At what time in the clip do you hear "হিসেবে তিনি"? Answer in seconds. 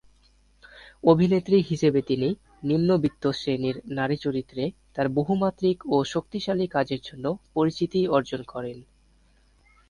1.61-2.29